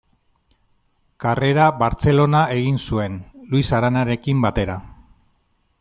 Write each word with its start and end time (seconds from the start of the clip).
Karrera 1.25 1.67
Bartzelona 1.83 2.41
egin 2.61 2.81
zuen, 2.87 3.21
Luis 3.53 3.65
Aranarekin 3.81 4.45
batera. 4.47 4.83